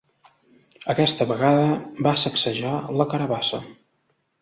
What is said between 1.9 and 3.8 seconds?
va sacsejar la carabassa.